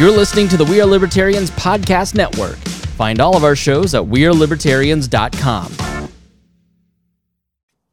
You're 0.00 0.10
listening 0.10 0.48
to 0.48 0.56
the 0.56 0.64
We 0.64 0.80
Are 0.80 0.86
Libertarians 0.86 1.50
Podcast 1.50 2.14
Network. 2.14 2.56
Find 2.96 3.20
all 3.20 3.36
of 3.36 3.44
our 3.44 3.54
shows 3.54 3.94
at 3.94 4.02
WeareLibertarians.com. 4.02 6.08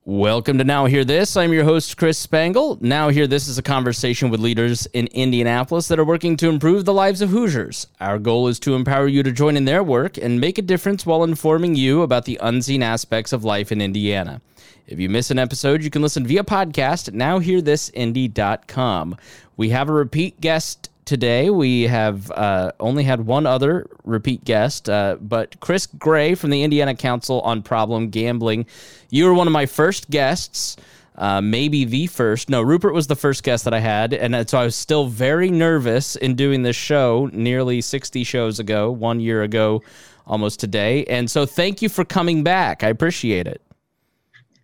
Welcome 0.05 0.57
to 0.57 0.63
Now 0.63 0.85
Hear 0.85 1.03
This. 1.03 1.35
I'm 1.35 1.51
your 1.51 1.65
host, 1.65 1.97
Chris 1.97 2.17
Spangle. 2.17 2.77
Now 2.79 3.09
Hear 3.09 3.27
This 3.27 3.49
is 3.49 3.57
a 3.57 3.61
conversation 3.61 4.29
with 4.29 4.39
leaders 4.39 4.85
in 4.93 5.07
Indianapolis 5.07 5.89
that 5.89 5.99
are 5.99 6.05
working 6.05 6.37
to 6.37 6.47
improve 6.47 6.85
the 6.85 6.93
lives 6.93 7.21
of 7.21 7.31
Hoosiers. 7.31 7.87
Our 7.99 8.19
goal 8.19 8.47
is 8.47 8.57
to 8.59 8.75
empower 8.75 9.09
you 9.09 9.21
to 9.21 9.33
join 9.33 9.57
in 9.57 9.65
their 9.65 9.83
work 9.83 10.17
and 10.17 10.39
make 10.39 10.57
a 10.57 10.61
difference 10.61 11.05
while 11.05 11.25
informing 11.25 11.75
you 11.75 12.03
about 12.03 12.23
the 12.23 12.39
unseen 12.41 12.83
aspects 12.83 13.33
of 13.33 13.43
life 13.43 13.69
in 13.69 13.81
Indiana. 13.81 14.39
If 14.87 14.97
you 14.97 15.09
miss 15.09 15.29
an 15.29 15.39
episode, 15.39 15.83
you 15.83 15.89
can 15.89 16.03
listen 16.03 16.25
via 16.25 16.45
podcast 16.45 17.09
at 17.09 17.15
nowhearthisindy.com. 17.15 19.17
We 19.57 19.69
have 19.71 19.89
a 19.89 19.93
repeat 19.93 20.39
guest 20.39 20.89
today. 21.07 21.49
We 21.49 21.83
have 21.83 22.29
uh, 22.31 22.73
only 22.79 23.03
had 23.03 23.25
one 23.25 23.47
other 23.47 23.87
repeat 24.03 24.43
guest, 24.43 24.89
uh, 24.89 25.17
but 25.19 25.59
Chris 25.59 25.87
Gray 25.87 26.35
from 26.35 26.51
the 26.51 26.61
Indiana 26.61 26.93
Council 26.93 27.41
on 27.41 27.63
Problem 27.63 28.09
Gambling. 28.09 28.67
You 29.09 29.25
were 29.25 29.33
one 29.33 29.47
of 29.47 29.53
my 29.53 29.65
first 29.65 30.11
guests. 30.11 30.77
Uh, 31.15 31.41
maybe 31.41 31.83
the 31.83 32.05
first. 32.05 32.47
No, 32.47 32.61
Rupert 32.61 32.93
was 32.93 33.07
the 33.07 33.15
first 33.15 33.41
guest 33.41 33.63
that 33.63 33.73
I 33.73 33.79
had, 33.79 34.13
and 34.13 34.47
so 34.47 34.59
I 34.59 34.65
was 34.65 34.75
still 34.75 35.07
very 35.07 35.49
nervous 35.49 36.15
in 36.15 36.35
doing 36.35 36.61
this 36.61 36.75
show 36.75 37.27
nearly 37.33 37.81
60 37.81 38.23
shows 38.23 38.59
ago, 38.59 38.91
one 38.91 39.19
year 39.19 39.41
ago, 39.41 39.81
almost 40.27 40.59
today. 40.59 41.05
And 41.05 41.31
so, 41.31 41.47
thank 41.47 41.81
you 41.81 41.89
for 41.89 42.05
coming 42.05 42.43
back. 42.43 42.83
I 42.83 42.89
appreciate 42.89 43.47
it. 43.47 43.63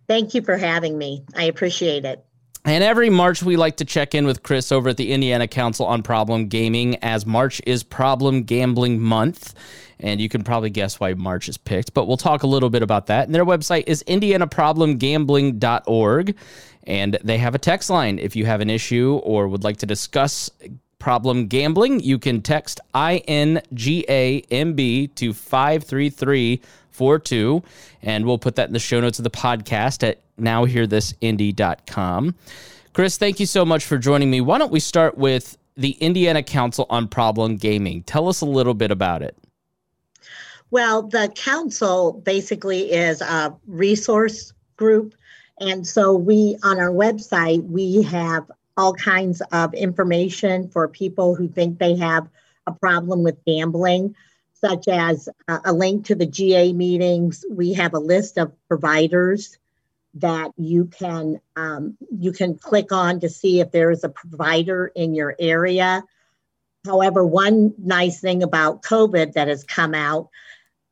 Thank 0.06 0.32
you 0.32 0.42
for 0.42 0.56
having 0.56 0.96
me. 0.96 1.24
I 1.34 1.44
appreciate 1.46 2.04
it. 2.04 2.24
And 2.66 2.82
every 2.82 3.10
March, 3.10 3.42
we 3.42 3.56
like 3.56 3.76
to 3.76 3.84
check 3.84 4.14
in 4.14 4.26
with 4.26 4.42
Chris 4.42 4.72
over 4.72 4.88
at 4.88 4.96
the 4.96 5.12
Indiana 5.12 5.46
Council 5.46 5.84
on 5.84 6.02
Problem 6.02 6.48
Gaming, 6.48 6.96
as 7.04 7.26
March 7.26 7.60
is 7.66 7.82
Problem 7.82 8.44
Gambling 8.44 9.02
Month. 9.02 9.52
And 10.00 10.18
you 10.18 10.30
can 10.30 10.42
probably 10.42 10.70
guess 10.70 10.98
why 10.98 11.12
March 11.12 11.46
is 11.48 11.58
picked, 11.58 11.92
but 11.92 12.06
we'll 12.06 12.16
talk 12.16 12.42
a 12.42 12.46
little 12.46 12.70
bit 12.70 12.82
about 12.82 13.08
that. 13.08 13.26
And 13.26 13.34
their 13.34 13.44
website 13.44 13.84
is 13.86 14.02
indianaproblemgambling.org. 14.04 16.36
And 16.86 17.18
they 17.22 17.36
have 17.38 17.54
a 17.54 17.58
text 17.58 17.90
line. 17.90 18.18
If 18.18 18.34
you 18.34 18.46
have 18.46 18.62
an 18.62 18.70
issue 18.70 19.20
or 19.22 19.46
would 19.48 19.62
like 19.62 19.76
to 19.78 19.86
discuss 19.86 20.50
problem 20.98 21.48
gambling, 21.48 22.00
you 22.00 22.18
can 22.18 22.40
text 22.40 22.80
INGAMB 22.94 23.60
to 25.16 25.34
53342. 25.34 27.62
And 28.02 28.24
we'll 28.24 28.38
put 28.38 28.56
that 28.56 28.68
in 28.68 28.72
the 28.72 28.78
show 28.78 29.00
notes 29.00 29.18
of 29.18 29.24
the 29.24 29.30
podcast 29.30 30.02
at 30.02 30.23
nowhearthisindy.com. 30.40 32.34
Chris, 32.92 33.16
thank 33.18 33.40
you 33.40 33.46
so 33.46 33.64
much 33.64 33.84
for 33.84 33.98
joining 33.98 34.30
me. 34.30 34.40
Why 34.40 34.58
don't 34.58 34.70
we 34.70 34.80
start 34.80 35.18
with 35.18 35.58
the 35.76 35.90
Indiana 35.92 36.42
Council 36.42 36.86
on 36.90 37.08
Problem 37.08 37.56
Gaming? 37.56 38.04
Tell 38.04 38.28
us 38.28 38.40
a 38.40 38.46
little 38.46 38.74
bit 38.74 38.90
about 38.90 39.22
it. 39.22 39.36
Well, 40.70 41.02
the 41.02 41.32
council 41.34 42.12
basically 42.24 42.92
is 42.92 43.20
a 43.20 43.54
resource 43.66 44.52
group. 44.76 45.14
And 45.60 45.86
so 45.86 46.14
we, 46.14 46.56
on 46.62 46.80
our 46.80 46.90
website, 46.90 47.64
we 47.64 48.02
have 48.02 48.50
all 48.76 48.94
kinds 48.94 49.40
of 49.52 49.72
information 49.74 50.68
for 50.68 50.88
people 50.88 51.34
who 51.34 51.48
think 51.48 51.78
they 51.78 51.96
have 51.96 52.28
a 52.66 52.72
problem 52.72 53.22
with 53.22 53.44
gambling, 53.44 54.14
such 54.52 54.88
as 54.88 55.28
uh, 55.48 55.60
a 55.64 55.72
link 55.72 56.06
to 56.06 56.14
the 56.14 56.26
GA 56.26 56.72
meetings. 56.72 57.44
We 57.50 57.72
have 57.74 57.94
a 57.94 57.98
list 57.98 58.38
of 58.38 58.52
providers 58.68 59.58
that 60.14 60.52
you 60.56 60.86
can 60.86 61.40
um, 61.56 61.96
you 62.16 62.32
can 62.32 62.56
click 62.56 62.92
on 62.92 63.20
to 63.20 63.28
see 63.28 63.60
if 63.60 63.72
there 63.72 63.90
is 63.90 64.04
a 64.04 64.08
provider 64.08 64.92
in 64.94 65.14
your 65.14 65.34
area. 65.38 66.04
However, 66.84 67.24
one 67.24 67.74
nice 67.78 68.20
thing 68.20 68.42
about 68.42 68.82
COVID 68.82 69.32
that 69.32 69.48
has 69.48 69.64
come 69.64 69.94
out, 69.94 70.28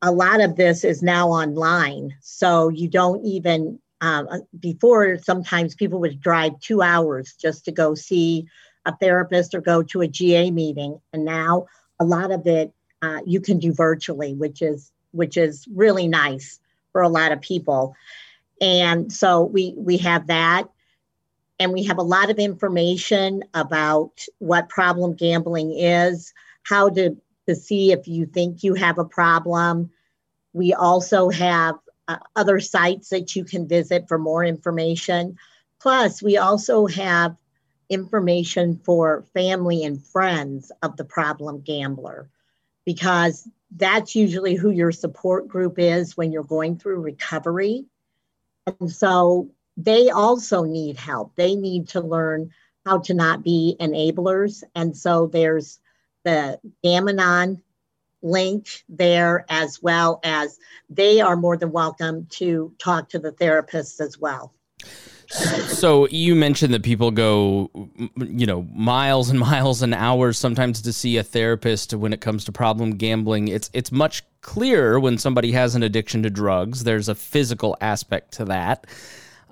a 0.01 0.11
lot 0.11 0.41
of 0.41 0.55
this 0.55 0.83
is 0.83 1.01
now 1.01 1.29
online, 1.29 2.15
so 2.21 2.69
you 2.69 2.87
don't 2.87 3.23
even. 3.25 3.79
Uh, 4.01 4.39
before, 4.59 5.17
sometimes 5.17 5.75
people 5.75 5.97
would 5.97 6.19
drive 6.19 6.59
two 6.59 6.81
hours 6.81 7.35
just 7.39 7.63
to 7.63 7.71
go 7.71 7.95
see 7.95 8.45
a 8.85 8.93
therapist 8.97 9.55
or 9.55 9.61
go 9.61 9.81
to 9.81 10.01
a 10.01 10.07
GA 10.07 10.51
meeting, 10.51 10.99
and 11.13 11.23
now 11.23 11.67
a 12.01 12.03
lot 12.03 12.29
of 12.29 12.45
it 12.45 12.73
uh, 13.01 13.19
you 13.25 13.39
can 13.39 13.59
do 13.59 13.71
virtually, 13.73 14.33
which 14.33 14.61
is 14.61 14.91
which 15.11 15.37
is 15.37 15.65
really 15.73 16.07
nice 16.07 16.59
for 16.91 17.01
a 17.01 17.09
lot 17.09 17.31
of 17.31 17.39
people. 17.39 17.95
And 18.61 19.11
so 19.11 19.43
we 19.43 19.73
we 19.77 19.97
have 19.97 20.27
that 20.27 20.69
and 21.59 21.71
we 21.71 21.83
have 21.83 21.97
a 21.97 22.03
lot 22.03 22.29
of 22.29 22.39
information 22.39 23.43
about 23.53 24.25
what 24.39 24.69
problem 24.69 25.15
gambling 25.15 25.77
is, 25.77 26.33
how 26.63 26.89
to 26.89 27.15
to 27.47 27.55
see 27.55 27.91
if 27.91 28.07
you 28.07 28.25
think 28.25 28.63
you 28.63 28.73
have 28.73 28.97
a 28.97 29.05
problem. 29.05 29.91
We 30.53 30.73
also 30.73 31.29
have 31.29 31.75
uh, 32.07 32.17
other 32.35 32.59
sites 32.59 33.09
that 33.09 33.35
you 33.35 33.43
can 33.43 33.67
visit 33.67 34.07
for 34.07 34.17
more 34.17 34.43
information. 34.43 35.37
Plus, 35.81 36.21
we 36.21 36.37
also 36.37 36.87
have 36.87 37.35
information 37.89 38.79
for 38.83 39.23
family 39.33 39.83
and 39.83 40.03
friends 40.05 40.71
of 40.81 40.95
the 40.97 41.03
problem 41.03 41.61
gambler 41.61 42.29
because 42.85 43.47
that's 43.75 44.15
usually 44.15 44.55
who 44.55 44.69
your 44.69 44.91
support 44.91 45.47
group 45.47 45.77
is 45.77 46.15
when 46.15 46.31
you're 46.31 46.43
going 46.43 46.77
through 46.77 47.01
recovery. 47.01 47.85
And 48.67 48.91
so 48.91 49.49
they 49.77 50.09
also 50.09 50.63
need 50.63 50.97
help. 50.97 51.35
They 51.35 51.55
need 51.55 51.89
to 51.89 52.01
learn 52.01 52.51
how 52.85 52.99
to 52.99 53.13
not 53.13 53.43
be 53.43 53.75
enablers. 53.79 54.63
And 54.75 54.95
so 54.95 55.27
there's 55.27 55.79
the 56.23 56.59
Gam-Anon 56.83 57.61
link 58.21 58.83
there 58.87 59.45
as 59.49 59.81
well 59.81 60.19
as 60.23 60.57
they 60.89 61.19
are 61.21 61.35
more 61.35 61.57
than 61.57 61.71
welcome 61.71 62.27
to 62.31 62.73
talk 62.79 63.09
to 63.09 63.19
the 63.19 63.31
therapists 63.31 63.99
as 63.99 64.17
well. 64.17 64.53
So 65.33 66.07
you 66.09 66.35
mentioned 66.35 66.73
that 66.73 66.83
people 66.83 67.09
go, 67.09 67.71
you 68.17 68.45
know, 68.45 68.63
miles 68.73 69.29
and 69.29 69.39
miles 69.39 69.81
and 69.81 69.93
hours 69.93 70.37
sometimes 70.37 70.81
to 70.83 70.93
see 70.93 71.17
a 71.17 71.23
therapist 71.23 71.93
when 71.93 72.13
it 72.13 72.21
comes 72.21 72.45
to 72.45 72.51
problem 72.51 72.91
gambling. 72.97 73.47
It's 73.47 73.69
it's 73.73 73.91
much 73.91 74.23
clearer 74.41 74.99
when 74.99 75.17
somebody 75.17 75.51
has 75.53 75.75
an 75.75 75.83
addiction 75.83 76.23
to 76.23 76.29
drugs. 76.29 76.83
There's 76.83 77.09
a 77.09 77.15
physical 77.15 77.75
aspect 77.81 78.33
to 78.33 78.45
that. 78.45 78.85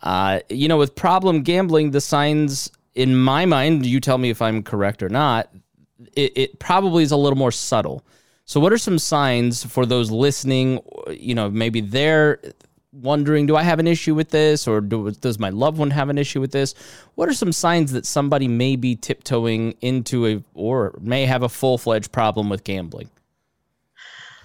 Uh, 0.04 0.40
you 0.50 0.68
know, 0.68 0.78
with 0.78 0.96
problem 0.96 1.42
gambling, 1.42 1.92
the 1.92 2.02
signs 2.02 2.72
in 2.96 3.18
my 3.18 3.46
mind, 3.46 3.86
you 3.86 4.00
tell 4.00 4.18
me 4.18 4.30
if 4.30 4.42
I'm 4.42 4.64
correct 4.64 5.02
or 5.02 5.10
not. 5.10 5.50
It, 6.16 6.34
it 6.36 6.60
probably 6.60 7.04
is 7.04 7.12
a 7.12 7.18
little 7.18 7.38
more 7.38 7.52
subtle. 7.52 8.04
So, 8.46 8.60
what 8.60 8.74
are 8.74 8.78
some 8.78 9.00
signs 9.00 9.64
for 9.64 9.86
those 9.86 10.12
listening? 10.12 10.80
You 11.10 11.36
know, 11.36 11.50
maybe 11.50 11.82
they're 11.82 12.40
wondering, 12.94 13.46
do 13.46 13.56
I 13.56 13.64
have 13.64 13.80
an 13.80 13.88
issue 13.88 14.16
with 14.16 14.30
this, 14.30 14.68
or 14.68 14.82
do, 14.82 15.12
does 15.12 15.40
my 15.40 15.50
loved 15.50 15.78
one 15.78 15.92
have 15.92 16.10
an 16.10 16.18
issue 16.18 16.42
with 16.42 16.52
this? 16.52 16.74
What 17.16 17.30
are 17.30 17.34
some 17.34 17.52
signs 17.52 17.92
that 17.94 18.06
somebody 18.06 18.48
may 18.48 18.76
be 18.76 18.96
tiptoeing 18.96 19.76
into 19.82 20.28
a 20.28 20.44
or 20.54 20.98
may 21.02 21.26
have 21.26 21.44
a 21.44 21.50
full 21.50 21.78
fledged 21.78 22.12
problem 22.12 22.50
with 22.50 22.64
gambling? 22.64 23.10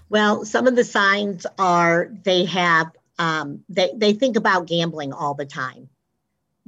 Well, 0.08 0.44
some 0.44 0.66
of 0.66 0.76
the 0.76 0.84
signs 0.84 1.46
are 1.58 2.10
they 2.22 2.44
have 2.44 2.92
um, 3.18 3.64
they 3.68 3.92
they 3.96 4.12
think 4.12 4.36
about 4.36 4.66
gambling 4.66 5.12
all 5.12 5.34
the 5.34 5.46
time, 5.46 5.88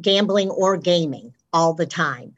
gambling 0.01 0.51
or 0.51 0.77
gaming 0.77 1.35
all 1.53 1.75
the 1.75 1.87
time, 1.87 2.35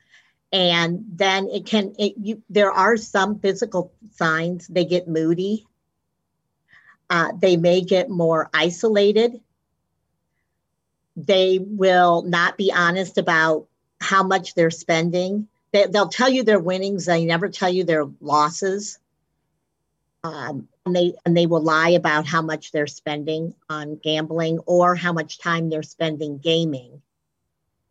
and 0.52 1.04
then 1.14 1.48
it 1.48 1.64
can 1.64 1.94
it, 1.98 2.14
you, 2.20 2.42
there 2.50 2.72
are 2.72 2.96
some 2.98 3.38
physical 3.38 3.92
signs. 4.10 4.66
They 4.66 4.84
get 4.84 5.08
moody 5.08 5.66
uh, 7.10 7.32
they 7.36 7.56
may 7.56 7.80
get 7.80 8.08
more 8.08 8.48
isolated. 8.54 9.40
They 11.16 11.58
will 11.58 12.22
not 12.22 12.56
be 12.56 12.72
honest 12.72 13.18
about 13.18 13.66
how 14.00 14.22
much 14.22 14.54
they're 14.54 14.70
spending. 14.70 15.48
They, 15.72 15.86
will 15.86 16.08
tell 16.08 16.30
you 16.30 16.44
their 16.44 16.60
winnings. 16.60 17.06
They 17.06 17.24
never 17.24 17.48
tell 17.48 17.68
you 17.68 17.82
their 17.82 18.06
losses. 18.20 18.98
Um, 20.22 20.68
and 20.86 20.94
they 20.94 21.14
and 21.24 21.36
they 21.36 21.46
will 21.46 21.62
lie 21.62 21.90
about 21.90 22.26
how 22.26 22.42
much 22.42 22.72
they're 22.72 22.86
spending 22.86 23.54
on 23.68 23.96
gambling 23.96 24.60
or 24.66 24.94
how 24.94 25.12
much 25.12 25.38
time 25.38 25.68
they're 25.68 25.82
spending 25.82 26.38
gaming. 26.38 27.02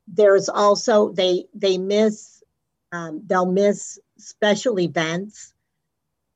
There's 0.08 0.48
also 0.48 1.10
they 1.10 1.46
they 1.54 1.78
miss 1.78 2.44
um, 2.92 3.24
they'll 3.26 3.52
miss 3.52 4.00
special 4.18 4.80
events 4.80 5.54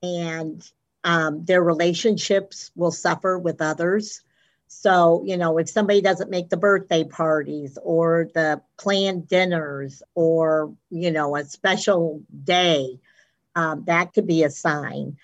and 0.02 0.68
um, 1.04 1.44
their 1.44 1.62
relationships 1.62 2.70
will 2.74 2.90
suffer 2.90 3.38
with 3.38 3.60
others. 3.60 4.22
So, 4.66 5.22
you 5.24 5.36
know, 5.36 5.58
if 5.58 5.68
somebody 5.68 6.00
doesn't 6.00 6.30
make 6.30 6.48
the 6.48 6.56
birthday 6.56 7.04
parties 7.04 7.78
or 7.80 8.28
the 8.34 8.62
planned 8.78 9.28
dinners 9.28 10.02
or, 10.14 10.74
you 10.90 11.10
know, 11.10 11.36
a 11.36 11.44
special 11.44 12.22
day, 12.42 12.98
um, 13.54 13.84
that 13.86 14.14
could 14.14 14.26
be 14.26 14.42
a 14.42 14.50
sign. 14.50 15.18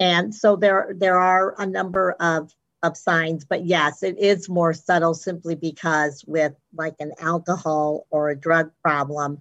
And 0.00 0.34
so 0.34 0.56
there, 0.56 0.94
there 0.96 1.18
are 1.18 1.54
a 1.58 1.66
number 1.66 2.12
of, 2.12 2.52
of 2.82 2.96
signs, 2.96 3.44
but 3.44 3.64
yes, 3.64 4.02
it 4.02 4.18
is 4.18 4.48
more 4.48 4.72
subtle 4.72 5.14
simply 5.14 5.54
because 5.54 6.24
with 6.26 6.54
like 6.74 6.94
an 7.00 7.12
alcohol 7.20 8.06
or 8.10 8.30
a 8.30 8.36
drug 8.36 8.72
problem, 8.82 9.38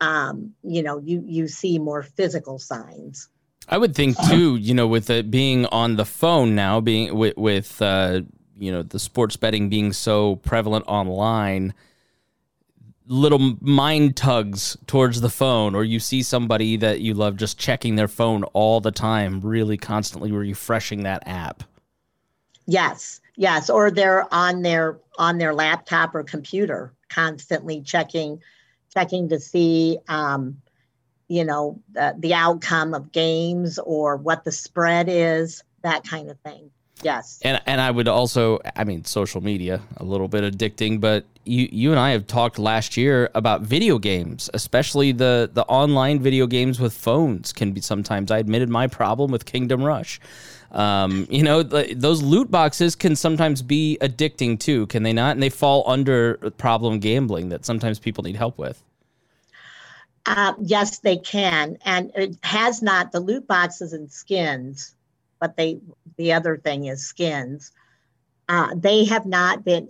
um, 0.00 0.54
you 0.62 0.82
know, 0.82 0.98
you 0.98 1.22
you 1.26 1.46
see 1.46 1.78
more 1.78 2.02
physical 2.02 2.58
signs. 2.58 3.28
I 3.68 3.78
would 3.78 3.94
think 3.94 4.16
too, 4.28 4.56
you 4.56 4.74
know, 4.74 4.86
with 4.86 5.10
it 5.10 5.30
being 5.30 5.66
on 5.66 5.96
the 5.96 6.04
phone 6.04 6.54
now, 6.54 6.80
being 6.80 7.14
with 7.14 7.36
with 7.36 7.80
uh, 7.80 8.22
you 8.58 8.72
know 8.72 8.82
the 8.82 8.98
sports 8.98 9.36
betting 9.36 9.68
being 9.68 9.92
so 9.92 10.36
prevalent 10.36 10.84
online, 10.88 11.74
little 13.06 13.56
mind 13.60 14.16
tugs 14.16 14.76
towards 14.86 15.20
the 15.20 15.30
phone, 15.30 15.74
or 15.74 15.84
you 15.84 16.00
see 16.00 16.22
somebody 16.22 16.76
that 16.76 17.00
you 17.00 17.14
love 17.14 17.36
just 17.36 17.58
checking 17.58 17.96
their 17.96 18.08
phone 18.08 18.44
all 18.52 18.80
the 18.80 18.90
time, 18.90 19.40
really 19.40 19.76
constantly 19.76 20.32
refreshing 20.32 21.04
that 21.04 21.22
app. 21.26 21.62
Yes, 22.66 23.20
yes, 23.36 23.70
or 23.70 23.90
they're 23.90 24.32
on 24.32 24.62
their 24.62 24.98
on 25.18 25.38
their 25.38 25.54
laptop 25.54 26.14
or 26.14 26.22
computer, 26.22 26.92
constantly 27.08 27.82
checking 27.82 28.40
checking 28.92 29.28
to 29.28 29.38
see, 29.38 29.98
um, 30.08 30.60
you 31.30 31.44
know, 31.44 31.80
the, 31.92 32.12
the 32.18 32.34
outcome 32.34 32.92
of 32.92 33.12
games 33.12 33.78
or 33.78 34.16
what 34.16 34.42
the 34.42 34.50
spread 34.50 35.08
is, 35.08 35.62
that 35.82 36.02
kind 36.02 36.28
of 36.28 36.36
thing. 36.40 36.70
Yes. 37.02 37.38
And 37.42 37.62
and 37.64 37.80
I 37.80 37.90
would 37.90 38.08
also 38.08 38.58
I 38.76 38.84
mean 38.84 39.04
social 39.06 39.40
media 39.40 39.80
a 39.96 40.04
little 40.04 40.28
bit 40.28 40.42
addicting 40.44 41.00
but 41.00 41.24
you 41.46 41.66
you 41.72 41.92
and 41.92 41.98
I 41.98 42.10
have 42.10 42.26
talked 42.26 42.58
last 42.58 42.94
year 42.98 43.30
about 43.34 43.62
video 43.62 43.98
games 43.98 44.50
especially 44.52 45.12
the 45.12 45.48
the 45.50 45.64
online 45.64 46.20
video 46.20 46.46
games 46.46 46.78
with 46.78 46.92
phones 46.92 47.54
can 47.54 47.72
be 47.72 47.80
sometimes 47.80 48.30
I 48.30 48.36
admitted 48.36 48.68
my 48.68 48.86
problem 48.86 49.30
with 49.30 49.46
Kingdom 49.46 49.82
Rush. 49.82 50.20
Um, 50.72 51.26
you 51.30 51.42
know 51.42 51.62
those 51.62 52.22
loot 52.22 52.50
boxes 52.50 52.94
can 52.96 53.16
sometimes 53.16 53.62
be 53.62 53.96
addicting 54.02 54.60
too 54.60 54.86
can 54.88 55.02
they 55.02 55.14
not 55.14 55.30
and 55.30 55.42
they 55.42 55.48
fall 55.48 55.84
under 55.86 56.34
problem 56.58 56.98
gambling 56.98 57.48
that 57.48 57.64
sometimes 57.64 57.98
people 57.98 58.24
need 58.24 58.36
help 58.36 58.58
with. 58.58 58.82
Uh, 60.26 60.54
yes, 60.60 60.98
they 60.98 61.16
can, 61.16 61.78
and 61.84 62.12
it 62.14 62.36
has 62.42 62.82
not 62.82 63.10
the 63.10 63.20
loot 63.20 63.46
boxes 63.46 63.92
and 63.92 64.10
skins 64.10 64.94
but 65.40 65.56
they 65.56 65.80
the 66.16 66.32
other 66.32 66.56
thing 66.58 66.84
is 66.84 67.04
skins. 67.04 67.72
Uh, 68.48 68.74
they 68.76 69.04
have 69.04 69.26
not 69.26 69.64
been 69.64 69.88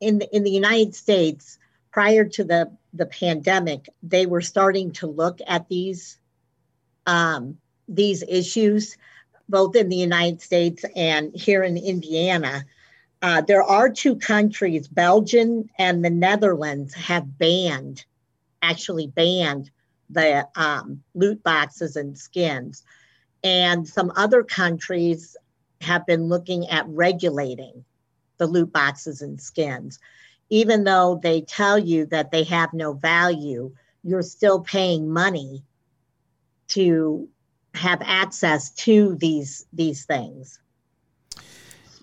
in 0.00 0.18
the, 0.18 0.36
in 0.36 0.42
the 0.42 0.50
United 0.50 0.94
States 0.94 1.58
prior 1.90 2.24
to 2.26 2.44
the 2.44 2.70
the 2.92 3.06
pandemic. 3.06 3.88
They 4.02 4.26
were 4.26 4.42
starting 4.42 4.90
to 4.94 5.06
look 5.06 5.38
at 5.46 5.68
these 5.68 6.18
um, 7.06 7.56
these 7.88 8.22
issues, 8.28 8.96
both 9.48 9.76
in 9.76 9.88
the 9.88 9.96
United 9.96 10.42
States 10.42 10.84
and 10.94 11.34
here 11.34 11.62
in 11.62 11.76
Indiana. 11.78 12.66
Uh, 13.22 13.40
there 13.40 13.62
are 13.62 13.88
two 13.88 14.16
countries, 14.16 14.88
Belgium 14.88 15.70
and 15.78 16.04
the 16.04 16.10
Netherlands, 16.10 16.92
have 16.94 17.38
banned, 17.38 18.04
actually 18.62 19.08
banned 19.08 19.70
the 20.10 20.46
um, 20.56 21.02
loot 21.14 21.42
boxes 21.42 21.96
and 21.96 22.16
skins. 22.16 22.84
And 23.44 23.86
some 23.86 24.12
other 24.16 24.42
countries 24.42 25.36
have 25.80 26.06
been 26.06 26.24
looking 26.24 26.68
at 26.68 26.86
regulating 26.88 27.84
the 28.38 28.46
loot 28.46 28.72
boxes 28.72 29.22
and 29.22 29.40
skins. 29.40 29.98
Even 30.48 30.84
though 30.84 31.18
they 31.22 31.40
tell 31.40 31.78
you 31.78 32.06
that 32.06 32.30
they 32.30 32.44
have 32.44 32.72
no 32.72 32.92
value, 32.92 33.72
you're 34.04 34.22
still 34.22 34.60
paying 34.60 35.10
money 35.10 35.62
to 36.68 37.28
have 37.74 38.02
access 38.04 38.70
to 38.70 39.16
these 39.16 39.66
these 39.72 40.04
things. 40.04 40.60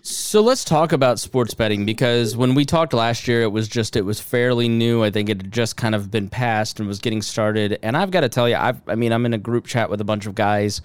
So 0.02 0.40
let's 0.40 0.64
talk 0.64 0.92
about 0.92 1.18
sports 1.18 1.52
betting 1.52 1.84
because 1.84 2.34
when 2.34 2.54
we 2.54 2.64
talked 2.64 2.94
last 2.94 3.28
year, 3.28 3.42
it 3.42 3.52
was 3.52 3.68
just 3.68 3.96
it 3.96 4.04
was 4.04 4.18
fairly 4.18 4.66
new. 4.66 5.04
I 5.04 5.10
think 5.10 5.28
it 5.28 5.42
had 5.42 5.52
just 5.52 5.76
kind 5.76 5.94
of 5.94 6.10
been 6.10 6.30
passed 6.30 6.80
and 6.80 6.88
was 6.88 7.00
getting 7.00 7.20
started. 7.20 7.78
And 7.82 7.96
I've 7.96 8.10
got 8.10 8.22
to 8.22 8.30
tell 8.30 8.48
you, 8.48 8.56
I've 8.56 8.80
I 8.88 8.94
mean, 8.94 9.12
I'm 9.12 9.26
in 9.26 9.34
a 9.34 9.38
group 9.38 9.66
chat 9.66 9.90
with 9.90 10.00
a 10.00 10.04
bunch 10.04 10.26
of 10.26 10.34
guys 10.34 10.80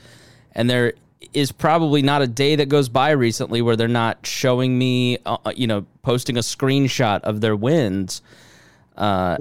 and 0.51 0.69
there 0.69 0.93
is 1.33 1.51
probably 1.51 2.01
not 2.01 2.21
a 2.21 2.27
day 2.27 2.57
that 2.57 2.67
goes 2.67 2.89
by 2.89 3.11
recently 3.11 3.61
where 3.61 3.75
they're 3.75 3.87
not 3.87 4.25
showing 4.25 4.77
me, 4.77 5.17
uh, 5.25 5.37
uh 5.45 5.53
you 5.55 5.67
know, 5.67 5.85
posting 6.01 6.37
a 6.37 6.41
screenshot 6.41 7.21
of 7.21 7.39
their 7.39 7.55
wins. 7.55 8.21
Uh, 8.97 9.37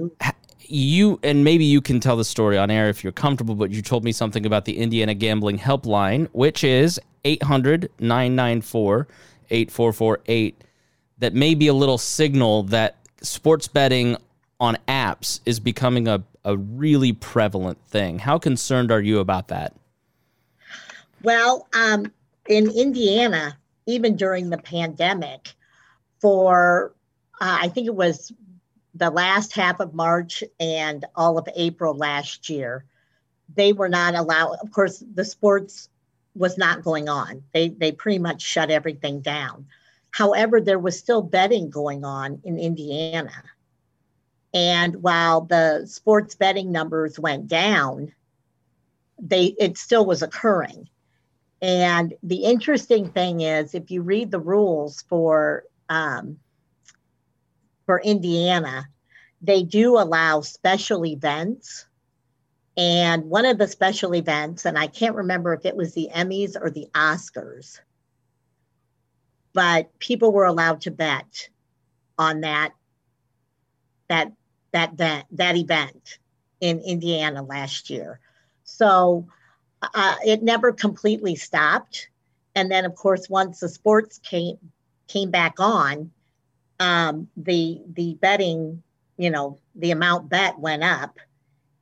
you 0.59 1.19
and 1.21 1.43
maybe 1.43 1.65
you 1.65 1.81
can 1.81 1.99
tell 1.99 2.15
the 2.15 2.25
story 2.25 2.57
on 2.57 2.71
air 2.71 2.87
if 2.87 3.03
you're 3.03 3.13
comfortable, 3.13 3.55
but 3.55 3.71
you 3.71 3.81
told 3.81 4.05
me 4.05 4.13
something 4.13 4.45
about 4.45 4.63
the 4.63 4.77
Indiana 4.77 5.13
Gambling 5.13 5.59
Helpline, 5.59 6.29
which 6.31 6.63
is 6.63 6.97
800 7.25 7.91
994 7.99 9.07
8448. 9.49 10.61
That 11.19 11.33
may 11.33 11.55
be 11.55 11.67
a 11.67 11.73
little 11.73 11.97
signal 11.97 12.63
that 12.63 12.97
sports 13.21 13.67
betting 13.67 14.17
on 14.59 14.77
apps 14.87 15.39
is 15.45 15.59
becoming 15.59 16.07
a, 16.07 16.23
a 16.43 16.57
really 16.57 17.13
prevalent 17.13 17.77
thing. 17.87 18.19
How 18.19 18.37
concerned 18.37 18.91
are 18.91 19.01
you 19.01 19.19
about 19.19 19.47
that? 19.49 19.73
Well, 21.23 21.67
um, 21.73 22.11
in 22.47 22.69
Indiana, 22.69 23.57
even 23.85 24.15
during 24.15 24.49
the 24.49 24.57
pandemic, 24.57 25.53
for 26.19 26.93
uh, 27.41 27.57
I 27.61 27.67
think 27.69 27.87
it 27.87 27.95
was 27.95 28.31
the 28.93 29.09
last 29.09 29.53
half 29.53 29.79
of 29.79 29.93
March 29.93 30.43
and 30.59 31.05
all 31.15 31.37
of 31.37 31.47
April 31.55 31.93
last 31.93 32.49
year, 32.49 32.85
they 33.53 33.73
were 33.73 33.89
not 33.89 34.15
allowed. 34.15 34.57
Of 34.61 34.71
course, 34.71 35.03
the 35.13 35.25
sports 35.25 35.89
was 36.35 36.57
not 36.57 36.83
going 36.83 37.09
on. 37.09 37.43
They 37.53 37.69
they 37.69 37.91
pretty 37.91 38.19
much 38.19 38.41
shut 38.41 38.69
everything 38.69 39.21
down. 39.21 39.67
However, 40.11 40.61
there 40.61 40.79
was 40.79 40.97
still 40.97 41.21
betting 41.21 41.69
going 41.69 42.05
on 42.05 42.41
in 42.43 42.57
Indiana. 42.57 43.43
And 44.53 45.03
while 45.03 45.41
the 45.41 45.85
sports 45.85 46.35
betting 46.35 46.71
numbers 46.71 47.19
went 47.19 47.47
down, 47.47 48.13
they 49.19 49.55
it 49.59 49.77
still 49.77 50.05
was 50.05 50.21
occurring. 50.21 50.89
And 51.61 52.13
the 52.23 52.43
interesting 52.43 53.09
thing 53.09 53.41
is, 53.41 53.73
if 53.73 53.91
you 53.91 54.01
read 54.01 54.31
the 54.31 54.39
rules 54.39 55.01
for 55.03 55.63
um, 55.89 56.39
for 57.85 57.99
Indiana, 58.01 58.87
they 59.41 59.63
do 59.63 59.97
allow 59.97 60.41
special 60.41 61.05
events. 61.05 61.85
And 62.77 63.25
one 63.25 63.45
of 63.45 63.57
the 63.57 63.67
special 63.67 64.13
events, 64.13 64.65
and 64.65 64.77
I 64.77 64.87
can't 64.87 65.15
remember 65.15 65.53
if 65.53 65.65
it 65.65 65.75
was 65.75 65.93
the 65.93 66.09
Emmys 66.13 66.55
or 66.59 66.69
the 66.69 66.87
Oscars, 66.93 67.79
but 69.53 69.97
people 69.99 70.33
were 70.33 70.45
allowed 70.45 70.81
to 70.81 70.91
bet 70.91 71.49
on 72.17 72.41
that 72.41 72.73
that 74.09 74.31
that 74.71 74.97
that 74.97 75.25
that 75.31 75.55
event 75.55 76.19
in 76.59 76.79
Indiana 76.79 77.41
last 77.41 77.89
year. 77.89 78.19
So 78.65 79.27
uh, 79.81 80.15
it 80.25 80.43
never 80.43 80.71
completely 80.71 81.35
stopped. 81.35 82.09
And 82.55 82.71
then, 82.71 82.85
of 82.85 82.95
course, 82.95 83.29
once 83.29 83.59
the 83.59 83.69
sports 83.69 84.17
came 84.19 84.57
came 85.07 85.31
back 85.31 85.55
on, 85.59 86.11
um, 86.79 87.29
the 87.37 87.81
the 87.93 88.15
betting, 88.15 88.83
you 89.17 89.29
know, 89.29 89.59
the 89.75 89.91
amount 89.91 90.29
bet 90.29 90.59
went 90.59 90.83
up. 90.83 91.19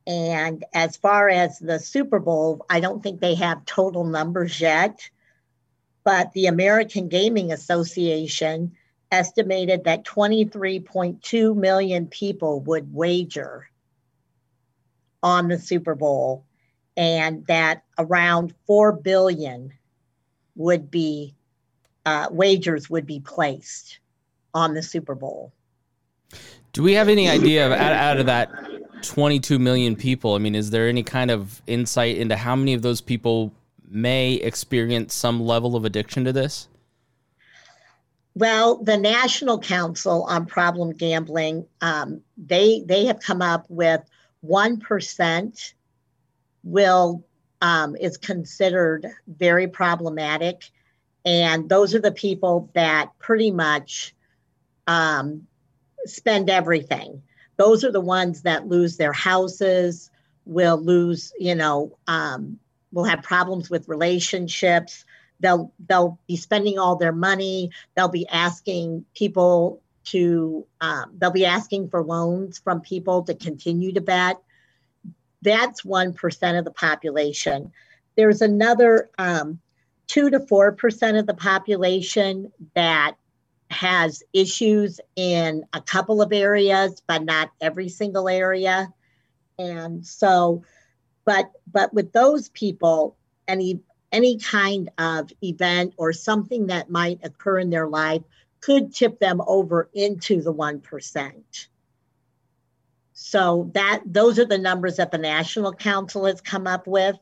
And 0.05 0.65
as 0.74 0.98
far 0.98 1.29
as 1.29 1.60
the 1.60 1.79
Super 1.79 2.19
Bowl, 2.19 2.65
I 2.69 2.79
don't 2.79 3.01
think 3.01 3.22
they 3.22 3.36
have 3.36 3.65
total 3.65 4.03
numbers 4.03 4.60
yet, 4.60 5.10
but 6.03 6.33
the 6.33 6.48
American 6.48 7.07
Gaming 7.07 7.51
Association 7.51 8.74
estimated 9.12 9.86
that 9.86 10.03
23.2 10.03 11.55
million 11.55 12.07
people 12.07 12.60
would 12.62 12.93
wager 12.93 13.69
on 15.22 15.48
the 15.48 15.60
Super 15.60 15.95
Bowl 15.95 16.45
and 16.98 17.45
that 17.48 17.83
around 17.98 18.53
4 18.67 18.91
billion 18.91 19.74
would 20.55 20.91
be 20.91 21.36
uh, 22.05 22.27
wagers 22.31 22.89
would 22.89 23.05
be 23.05 23.19
placed 23.19 24.00
on 24.53 24.74
the 24.74 24.83
Super 24.83 25.15
Bowl. 25.15 25.53
Do 26.74 26.83
we 26.83 26.93
have 26.93 27.07
any 27.07 27.29
idea 27.29 27.65
of 27.65 27.72
out, 27.72 27.93
out 27.93 28.19
of 28.19 28.25
that 28.25 28.50
22 29.03 29.60
million 29.60 29.95
people? 29.95 30.36
I 30.36 30.39
mean, 30.39 30.55
is 30.55 30.72
there 30.72 30.88
any 30.88 31.03
kind 31.03 31.29
of 31.29 31.62
insight 31.67 32.17
into 32.17 32.36
how 32.36 32.55
many 32.55 32.74
of 32.74 32.81
those 32.81 33.01
people 33.01 33.53
may 33.88 34.33
experience 34.33 35.13
some 35.13 35.41
level 35.41 35.75
of 35.75 35.86
addiction 35.86 36.25
to 36.25 36.33
this? 36.33 36.67
Well, 38.36 38.77
the 38.77 38.98
National 38.98 39.60
Council 39.60 40.24
on 40.24 40.48
Problem 40.48 40.91
Gambling, 40.91 41.67
um, 41.81 42.22
they 42.36 42.81
they 42.86 43.05
have 43.05 43.19
come 43.19 43.43
up 43.43 43.65
with 43.69 44.01
one 44.41 44.79
percent 44.79 45.75
will 46.63 47.24
um, 47.62 47.95
is 47.95 48.17
considered 48.17 49.05
very 49.27 49.67
problematic, 49.67 50.72
and 51.24 51.69
those 51.69 51.93
are 51.93 52.01
the 52.01 52.12
people 52.12 52.72
that 52.74 53.12
pretty 53.19 53.51
much 53.51 54.15
um, 54.88 55.45
spend 56.05 56.50
everything. 56.50 57.22
Those 57.57 57.83
are 57.83 57.91
the 57.91 58.01
ones 58.01 58.41
that 58.43 58.67
lose 58.67 58.98
their 58.98 59.13
houses, 59.13 60.10
will 60.45 60.77
lose, 60.77 61.33
you 61.39 61.55
know, 61.55 61.98
um, 62.07 62.60
will 62.91 63.05
have 63.05 63.24
problems 63.24 63.69
with 63.69 63.88
relationships. 63.88 65.05
They'll 65.39 65.72
they'll 65.88 66.19
be 66.27 66.36
spending 66.36 66.79
all 66.79 66.95
their 66.95 67.12
money. 67.12 67.72
They'll 67.95 68.07
be 68.07 68.27
asking 68.27 69.05
people 69.15 69.81
to 70.05 70.65
um, 70.81 71.13
they'll 71.17 71.31
be 71.31 71.45
asking 71.45 71.89
for 71.89 72.03
loans 72.03 72.60
from 72.60 72.81
people 72.81 73.24
to 73.24 73.33
continue 73.33 73.93
to 73.93 74.01
bet 74.01 74.41
that's 75.43 75.81
1% 75.81 76.57
of 76.60 76.65
the 76.65 76.72
population. 76.72 77.72
There's 78.15 78.41
another 78.41 79.10
um, 79.17 79.60
2 80.07 80.31
to 80.31 80.39
4% 80.39 81.19
of 81.19 81.27
the 81.27 81.33
population 81.33 82.51
that 82.74 83.15
has 83.74 84.24
issues 84.34 85.00
in 85.15 85.65
a 85.74 85.82
couple 85.82 86.22
of 86.22 86.32
areas, 86.32 87.01
but 87.06 87.24
not 87.24 87.51
every 87.60 87.89
single 87.89 88.30
area. 88.30 88.94
And 89.60 90.06
so, 90.06 90.63
but 91.25 91.51
but 91.72 91.94
with 91.94 92.13
those 92.13 92.50
people, 92.50 93.18
any 93.48 93.82
any 94.12 94.38
kind 94.38 94.92
of 94.98 95.32
event 95.44 95.94
or 95.98 96.13
something 96.13 96.68
that 96.68 96.89
might 96.89 97.20
occur 97.24 97.60
in 97.60 97.70
their 97.70 97.88
life 97.88 98.22
could 98.62 98.94
tip 98.94 99.20
them 99.20 99.42
over 99.46 99.89
into 99.94 100.42
the 100.42 100.53
1%. 100.53 101.34
So 103.13 103.72
that 103.74 104.01
those 104.06 104.39
are 104.39 104.46
the 104.46 104.58
numbers 104.58 104.98
that 104.98 105.12
the 105.12 105.18
National 105.18 105.74
Council 105.74 106.25
has 106.25 106.39
come 106.39 106.68
up 106.68 106.88
with. 106.88 107.18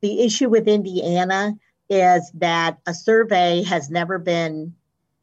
The 0.00 0.22
issue 0.22 0.48
with 0.48 0.66
Indiana 0.66 1.54
is 1.88 2.30
that 2.34 2.78
a 2.86 2.94
survey 2.94 3.62
has 3.62 3.90
never 3.90 4.18
been 4.18 4.74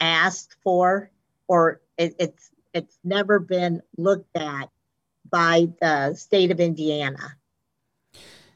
asked 0.01 0.57
for 0.63 1.09
or 1.47 1.79
it, 1.97 2.15
it's 2.19 2.51
it's 2.73 2.97
never 3.03 3.39
been 3.39 3.81
looked 3.97 4.35
at 4.35 4.69
by 5.31 5.67
the 5.81 6.13
state 6.13 6.51
of 6.51 6.59
Indiana. 6.59 7.35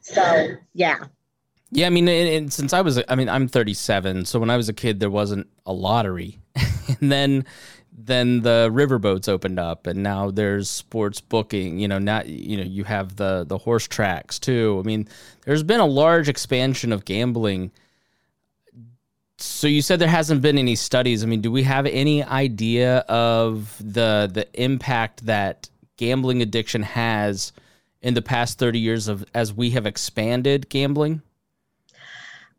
So, 0.00 0.48
yeah. 0.74 1.04
Yeah, 1.72 1.88
I 1.88 1.90
mean, 1.90 2.08
and, 2.08 2.28
and 2.28 2.52
since 2.52 2.72
I 2.72 2.80
was, 2.80 3.02
I 3.08 3.16
mean, 3.16 3.28
I'm 3.28 3.48
37, 3.48 4.24
so 4.24 4.38
when 4.38 4.50
I 4.50 4.56
was 4.56 4.68
a 4.68 4.72
kid, 4.72 5.00
there 5.00 5.10
wasn't 5.10 5.48
a 5.66 5.72
lottery, 5.72 6.38
and 7.00 7.10
then 7.10 7.44
then 7.98 8.42
the 8.42 8.70
riverboats 8.72 9.28
opened 9.28 9.58
up, 9.58 9.86
and 9.86 10.02
now 10.02 10.30
there's 10.30 10.70
sports 10.70 11.20
booking. 11.20 11.78
You 11.80 11.88
know, 11.88 11.98
not 11.98 12.28
you 12.28 12.56
know 12.56 12.62
you 12.62 12.84
have 12.84 13.16
the 13.16 13.44
the 13.48 13.58
horse 13.58 13.88
tracks 13.88 14.38
too. 14.38 14.80
I 14.82 14.86
mean, 14.86 15.08
there's 15.44 15.64
been 15.64 15.80
a 15.80 15.86
large 15.86 16.28
expansion 16.28 16.92
of 16.92 17.04
gambling. 17.04 17.72
So 19.38 19.66
you 19.66 19.82
said 19.82 19.98
there 19.98 20.08
hasn't 20.08 20.40
been 20.40 20.56
any 20.56 20.76
studies. 20.76 21.22
I 21.22 21.26
mean, 21.26 21.42
do 21.42 21.52
we 21.52 21.62
have 21.64 21.86
any 21.86 22.22
idea 22.22 22.98
of 23.00 23.76
the 23.78 24.30
the 24.32 24.48
impact 24.54 25.26
that 25.26 25.68
gambling 25.96 26.42
addiction 26.42 26.82
has 26.82 27.52
in 28.00 28.14
the 28.14 28.22
past 28.22 28.58
30 28.58 28.78
years 28.78 29.08
of 29.08 29.24
as 29.34 29.52
we 29.52 29.70
have 29.70 29.86
expanded 29.86 30.68
gambling? 30.68 31.22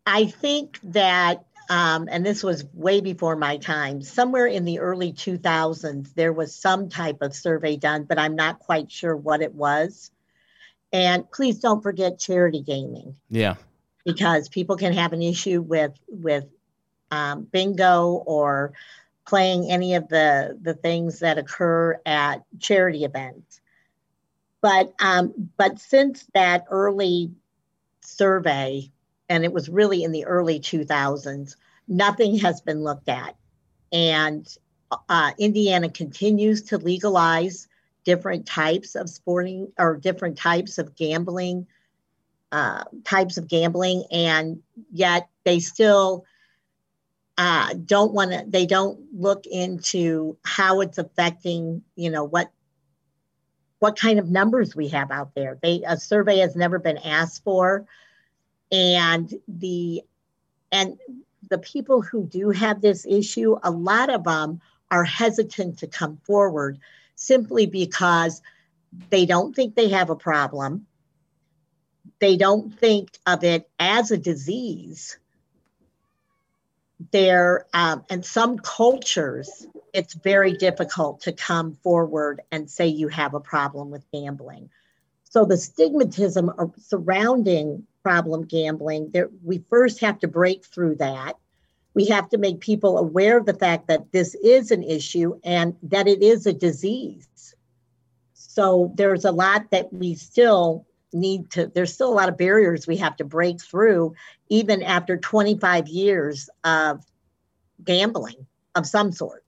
I 0.05 0.25
think 0.25 0.79
that, 0.83 1.45
um, 1.69 2.07
and 2.09 2.25
this 2.25 2.43
was 2.43 2.63
way 2.73 3.01
before 3.01 3.35
my 3.35 3.57
time, 3.57 4.01
somewhere 4.01 4.45
in 4.45 4.63
the 4.63 4.79
early 4.79 5.11
2000s, 5.11 6.13
there 6.13 6.31
was 6.31 6.55
some 6.55 6.89
type 6.89 7.21
of 7.21 7.35
survey 7.35 7.75
done, 7.75 8.03
but 8.03 8.17
I'm 8.17 8.35
not 8.35 8.59
quite 8.59 8.91
sure 8.91 9.15
what 9.15 9.41
it 9.41 9.53
was. 9.53 10.11
And 10.93 11.29
please 11.29 11.59
don't 11.59 11.83
forget 11.83 12.19
charity 12.19 12.61
gaming. 12.61 13.15
Yeah. 13.29 13.55
Because 14.05 14.47
people 14.47 14.77
can 14.77 14.93
have 14.93 15.11
an 15.11 15.21
issue 15.21 15.61
with 15.61 15.91
with 16.07 16.45
um, 17.11 17.43
bingo 17.43 18.23
or 18.25 18.73
playing 19.25 19.69
any 19.69 19.95
of 19.95 20.07
the 20.07 20.57
the 20.61 20.73
things 20.73 21.19
that 21.19 21.37
occur 21.37 21.99
at 22.05 22.43
charity 22.59 23.03
events. 23.03 23.61
But 24.61 24.93
um, 24.99 25.51
but 25.57 25.79
since 25.79 26.25
that 26.33 26.65
early 26.69 27.31
survey, 28.07 28.89
and 29.29 29.43
it 29.43 29.53
was 29.53 29.69
really 29.69 30.03
in 30.03 30.11
the 30.11 30.25
early 30.25 30.59
2000s. 30.59 31.55
Nothing 31.87 32.37
has 32.39 32.61
been 32.61 32.83
looked 32.83 33.09
at. 33.09 33.35
And 33.91 34.47
uh, 35.09 35.31
Indiana 35.37 35.89
continues 35.89 36.63
to 36.63 36.77
legalize 36.77 37.67
different 38.03 38.45
types 38.45 38.95
of 38.95 39.09
sporting 39.09 39.71
or 39.77 39.97
different 39.97 40.37
types 40.37 40.77
of 40.77 40.95
gambling, 40.95 41.67
uh, 42.51 42.83
types 43.03 43.37
of 43.37 43.47
gambling, 43.47 44.05
and 44.11 44.61
yet 44.91 45.27
they 45.43 45.59
still 45.59 46.25
uh, 47.37 47.73
don't 47.85 48.13
want 48.13 48.31
to. 48.31 48.43
They 48.47 48.65
don't 48.65 48.99
look 49.13 49.45
into 49.45 50.37
how 50.43 50.81
it's 50.81 50.97
affecting. 50.97 51.83
You 51.95 52.09
know 52.09 52.23
what 52.23 52.51
what 53.79 53.97
kind 53.97 54.17
of 54.17 54.29
numbers 54.29 54.75
we 54.75 54.87
have 54.89 55.11
out 55.11 55.35
there. 55.35 55.57
They 55.61 55.83
a 55.87 55.97
survey 55.97 56.39
has 56.39 56.55
never 56.55 56.79
been 56.79 56.97
asked 56.97 57.43
for 57.43 57.85
and 58.71 59.33
the 59.47 60.01
and 60.71 60.97
the 61.49 61.57
people 61.57 62.01
who 62.01 62.25
do 62.25 62.49
have 62.49 62.81
this 62.81 63.05
issue 63.05 63.55
a 63.63 63.71
lot 63.71 64.09
of 64.09 64.23
them 64.23 64.61
are 64.91 65.03
hesitant 65.03 65.79
to 65.79 65.87
come 65.87 66.17
forward 66.23 66.79
simply 67.15 67.65
because 67.65 68.41
they 69.09 69.25
don't 69.25 69.55
think 69.55 69.75
they 69.75 69.89
have 69.89 70.09
a 70.09 70.15
problem 70.15 70.85
they 72.19 72.35
don't 72.35 72.77
think 72.77 73.17
of 73.25 73.43
it 73.43 73.69
as 73.79 74.11
a 74.11 74.17
disease 74.17 75.17
there 77.11 77.65
um, 77.73 78.03
and 78.09 78.25
some 78.25 78.57
cultures 78.57 79.67
it's 79.93 80.13
very 80.15 80.53
difficult 80.53 81.21
to 81.21 81.31
come 81.31 81.73
forward 81.83 82.41
and 82.51 82.69
say 82.69 82.87
you 82.87 83.07
have 83.07 83.33
a 83.33 83.39
problem 83.39 83.91
with 83.91 84.03
gambling 84.11 84.69
so 85.23 85.45
the 85.45 85.55
stigmatism 85.55 86.73
surrounding 86.79 87.85
problem 88.07 88.45
gambling, 88.45 89.11
there, 89.11 89.29
we 89.43 89.61
first 89.69 89.99
have 89.99 90.17
to 90.17 90.27
break 90.29 90.63
through 90.63 90.95
that. 90.95 91.33
We 91.93 92.05
have 92.05 92.29
to 92.29 92.37
make 92.37 92.61
people 92.61 92.97
aware 92.97 93.37
of 93.37 93.45
the 93.45 93.53
fact 93.53 93.87
that 93.87 94.13
this 94.13 94.33
is 94.35 94.71
an 94.71 94.81
issue 94.81 95.37
and 95.43 95.75
that 95.83 96.07
it 96.07 96.23
is 96.23 96.45
a 96.45 96.53
disease. 96.53 97.53
So 98.33 98.93
there's 98.95 99.25
a 99.25 99.31
lot 99.31 99.69
that 99.71 99.91
we 99.91 100.15
still 100.15 100.86
need 101.13 101.49
to, 101.51 101.67
there's 101.67 101.93
still 101.93 102.11
a 102.11 102.13
lot 102.13 102.29
of 102.29 102.37
barriers 102.37 102.87
we 102.87 102.97
have 102.97 103.15
to 103.17 103.23
break 103.23 103.61
through, 103.61 104.13
even 104.49 104.81
after 104.83 105.17
25 105.17 105.87
years 105.87 106.49
of 106.63 107.03
gambling 107.83 108.45
of 108.75 108.85
some 108.85 109.11
sort. 109.11 109.43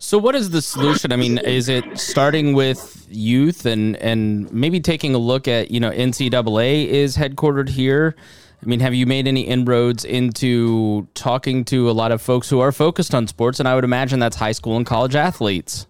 So, 0.00 0.16
what 0.16 0.36
is 0.36 0.50
the 0.50 0.62
solution? 0.62 1.10
I 1.10 1.16
mean, 1.16 1.38
is 1.38 1.68
it 1.68 1.98
starting 1.98 2.52
with 2.52 2.98
youth 3.10 3.66
and 3.66 3.96
and 3.96 4.52
maybe 4.52 4.78
taking 4.78 5.12
a 5.14 5.18
look 5.18 5.48
at 5.48 5.72
you 5.72 5.80
know 5.80 5.90
NCAA 5.90 6.86
is 6.86 7.16
headquartered 7.16 7.68
here. 7.68 8.14
I 8.62 8.66
mean, 8.66 8.80
have 8.80 8.94
you 8.94 9.06
made 9.06 9.26
any 9.26 9.42
inroads 9.42 10.04
into 10.04 11.08
talking 11.14 11.64
to 11.66 11.90
a 11.90 11.92
lot 11.92 12.12
of 12.12 12.22
folks 12.22 12.48
who 12.48 12.60
are 12.60 12.72
focused 12.72 13.12
on 13.12 13.26
sports? 13.26 13.58
And 13.58 13.68
I 13.68 13.74
would 13.74 13.84
imagine 13.84 14.20
that's 14.20 14.36
high 14.36 14.52
school 14.52 14.76
and 14.76 14.86
college 14.86 15.14
athletes. 15.16 15.87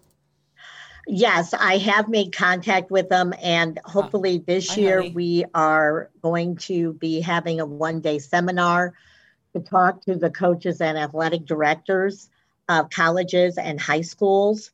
Yes, 1.11 1.55
I 1.55 1.79
have 1.79 2.11
made 2.11 2.37
contact 2.37 2.91
with 2.91 3.09
them, 3.09 3.33
and 3.43 3.81
hopefully 3.87 4.45
this 4.47 4.69
Hi, 4.69 4.81
year 4.81 5.01
honey. 5.01 5.13
we 5.15 5.45
are 5.55 6.11
going 6.21 6.57
to 6.57 6.93
be 6.93 7.23
having 7.23 7.61
a 7.61 7.67
one 7.67 8.01
day 8.01 8.19
seminar 8.19 8.93
to 9.55 9.61
talk 9.61 10.03
to 10.03 10.17
the 10.17 10.29
coaches 10.29 10.83
and 10.83 10.99
athletic 10.99 11.47
directors 11.47 12.29
of 12.69 12.91
colleges 12.91 13.57
and 13.57 13.81
high 13.81 14.03
schools. 14.03 14.71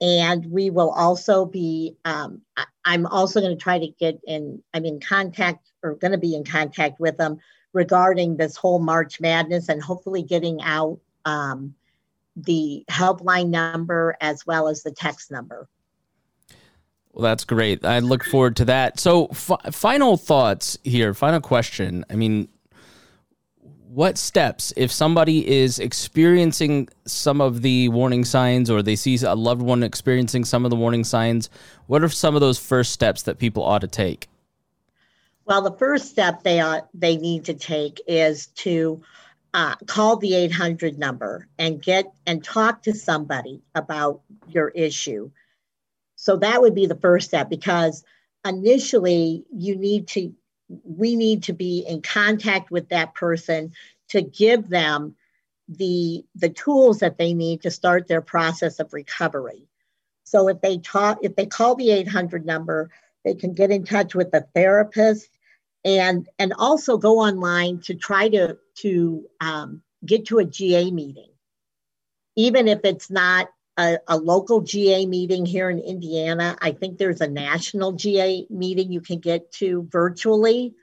And 0.00 0.46
we 0.46 0.70
will 0.70 0.90
also 0.90 1.44
be, 1.44 1.96
um, 2.04 2.42
I'm 2.84 3.06
also 3.06 3.40
going 3.40 3.56
to 3.56 3.62
try 3.62 3.80
to 3.80 3.88
get 3.88 4.20
in, 4.24 4.62
I'm 4.72 4.84
in 4.84 5.00
contact 5.00 5.72
or 5.82 5.94
going 5.94 6.12
to 6.12 6.18
be 6.18 6.36
in 6.36 6.44
contact 6.44 7.00
with 7.00 7.16
them 7.16 7.38
regarding 7.72 8.36
this 8.36 8.54
whole 8.54 8.78
March 8.78 9.20
Madness 9.20 9.68
and 9.68 9.82
hopefully 9.82 10.22
getting 10.22 10.62
out 10.62 11.00
um, 11.24 11.74
the 12.36 12.84
helpline 12.90 13.48
number 13.48 14.16
as 14.20 14.46
well 14.46 14.68
as 14.68 14.82
the 14.82 14.90
text 14.90 15.30
number. 15.30 15.68
Well, 17.12 17.22
that's 17.22 17.44
great. 17.44 17.84
I 17.84 18.00
look 18.00 18.24
forward 18.24 18.56
to 18.56 18.64
that. 18.64 18.98
So, 18.98 19.26
f- 19.26 19.72
final 19.72 20.16
thoughts 20.16 20.76
here. 20.82 21.14
Final 21.14 21.40
question. 21.40 22.04
I 22.10 22.16
mean, 22.16 22.48
what 23.94 24.18
steps 24.18 24.72
if 24.76 24.90
somebody 24.90 25.48
is 25.48 25.78
experiencing 25.78 26.88
some 27.04 27.40
of 27.40 27.62
the 27.62 27.88
warning 27.90 28.24
signs 28.24 28.68
or 28.68 28.82
they 28.82 28.96
see 28.96 29.16
a 29.24 29.36
loved 29.36 29.62
one 29.62 29.84
experiencing 29.84 30.44
some 30.44 30.64
of 30.64 30.70
the 30.70 30.76
warning 30.76 31.04
signs 31.04 31.48
what 31.86 32.02
are 32.02 32.08
some 32.08 32.34
of 32.34 32.40
those 32.40 32.58
first 32.58 32.90
steps 32.90 33.22
that 33.22 33.38
people 33.38 33.62
ought 33.62 33.82
to 33.82 33.86
take 33.86 34.28
well 35.44 35.62
the 35.62 35.76
first 35.76 36.08
step 36.08 36.42
they 36.42 36.58
ought 36.58 36.88
they 36.92 37.16
need 37.16 37.44
to 37.44 37.54
take 37.54 38.00
is 38.08 38.48
to 38.48 39.00
uh, 39.54 39.76
call 39.86 40.16
the 40.16 40.34
800 40.34 40.98
number 40.98 41.46
and 41.58 41.80
get 41.80 42.12
and 42.26 42.42
talk 42.42 42.82
to 42.82 42.92
somebody 42.92 43.62
about 43.76 44.20
your 44.48 44.68
issue. 44.70 45.30
So 46.16 46.36
that 46.38 46.60
would 46.60 46.74
be 46.74 46.86
the 46.86 46.96
first 46.96 47.28
step 47.28 47.48
because 47.48 48.02
initially 48.44 49.44
you 49.54 49.76
need 49.76 50.08
to 50.08 50.34
we 50.82 51.14
need 51.14 51.44
to 51.44 51.52
be 51.52 51.84
in 51.86 52.02
contact 52.02 52.72
with 52.72 52.88
that 52.88 53.14
person 53.14 53.72
to 54.08 54.22
give 54.22 54.68
them 54.68 55.14
the 55.68 56.24
the 56.34 56.48
tools 56.48 56.98
that 56.98 57.16
they 57.16 57.32
need 57.32 57.62
to 57.62 57.70
start 57.70 58.08
their 58.08 58.22
process 58.22 58.80
of 58.80 58.92
recovery. 58.92 59.68
So 60.24 60.48
if 60.48 60.60
they 60.62 60.78
talk 60.78 61.18
if 61.22 61.36
they 61.36 61.46
call 61.46 61.76
the 61.76 61.92
800 61.92 62.44
number 62.44 62.90
they 63.24 63.34
can 63.34 63.52
get 63.52 63.70
in 63.70 63.84
touch 63.84 64.16
with 64.16 64.34
a 64.34 64.46
therapist 64.52 65.33
and 65.84 66.28
and 66.38 66.54
also 66.58 66.96
go 66.98 67.20
online 67.20 67.80
to 67.80 67.94
try 67.94 68.28
to 68.28 68.56
to 68.76 69.26
um, 69.40 69.82
get 70.04 70.26
to 70.26 70.38
a 70.38 70.44
ga 70.44 70.90
meeting 70.90 71.28
even 72.36 72.68
if 72.68 72.80
it's 72.84 73.10
not 73.10 73.48
a, 73.76 73.98
a, 74.06 74.16
local 74.16 74.60
GA 74.60 75.06
meeting 75.06 75.44
here 75.44 75.70
in 75.70 75.78
Indiana. 75.78 76.56
I 76.60 76.72
think 76.72 76.98
there's 76.98 77.20
a 77.20 77.28
national 77.28 77.92
GA 77.92 78.46
meeting 78.50 78.92
you 78.92 79.00
can 79.00 79.18
get 79.18 79.50
to 79.52 79.86
virtually. 79.90 80.74